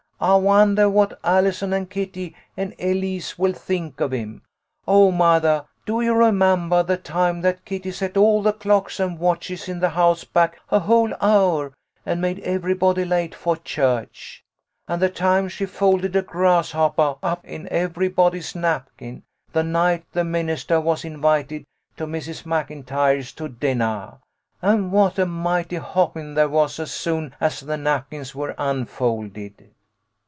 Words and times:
I 0.23 0.35
wondah 0.35 0.87
what 0.87 1.19
Allison 1.23 1.73
and 1.73 1.89
Kitty 1.89 2.35
and 2.55 2.75
Elise 2.77 3.39
will 3.39 3.53
think 3.53 3.99
of 3.99 4.11
him. 4.13 4.43
Oh, 4.87 5.09
mothah, 5.11 5.65
do 5.87 5.99
you 5.99 6.13
remembah 6.13 6.85
the 6.85 6.97
time 6.97 7.41
that 7.41 7.65
Kitty 7.65 7.89
set 7.89 8.15
all 8.15 8.43
the 8.43 8.53
clocks 8.53 8.99
and 8.99 9.17
watches 9.17 9.67
in 9.67 9.79
the 9.79 9.89
house 9.89 10.23
back 10.23 10.59
a 10.69 10.77
whole 10.81 11.11
hour 11.21 11.73
and 12.05 12.21
made 12.21 12.37
everybody 12.41 13.03
late 13.03 13.33
fo' 13.33 13.55
church? 13.55 14.43
And 14.87 15.01
the 15.01 15.09
time 15.09 15.49
she 15.49 15.65
folded 15.65 16.15
a 16.15 16.21
grasshoppah 16.21 17.17
up 17.23 17.43
in 17.43 17.67
every 17.69 18.07
body's 18.07 18.53
napkin, 18.55 19.23
the 19.53 19.63
night 19.63 20.03
the 20.11 20.23
ministah 20.23 20.79
was 20.81 21.03
invited 21.03 21.65
to 21.97 22.05
Mrs. 22.05 22.45
Maclntyre's 22.45 23.31
to 23.33 23.49
dinnah, 23.49 24.19
and 24.61 24.91
what 24.91 25.17
a 25.17 25.25
mighty 25.25 25.77
hoppin' 25.77 26.35
there 26.35 26.47
was 26.47 26.79
as 26.79 26.91
soon 26.91 27.33
as 27.41 27.61
the 27.61 27.75
napkins 27.77 28.35
were 28.35 28.53
un 28.61 28.85
folded?" 28.85 29.71